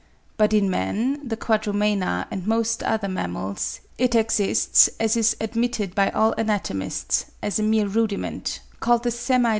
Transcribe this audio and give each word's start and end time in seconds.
But 0.35 0.51
in 0.51 0.67
man, 0.67 1.27
the 1.27 1.37
quadrumana, 1.37 2.25
and 2.31 2.47
most 2.47 2.81
other 2.81 3.07
mammals, 3.07 3.81
it 3.99 4.15
exists, 4.15 4.89
as 4.99 5.15
is 5.15 5.37
admitted 5.39 5.93
by 5.93 6.09
all 6.09 6.33
anatomists, 6.39 7.27
as 7.43 7.59
a 7.59 7.61
mere 7.61 7.85
rudiment, 7.85 8.61
called 8.79 9.03
the 9.03 9.11
semilunar 9.11 9.43
fold. 9.43 9.47